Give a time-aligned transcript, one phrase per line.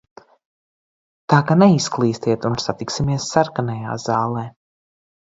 [1.33, 4.47] Tā ka neizklīstiet, un satiksimies Sarkanajā zālē!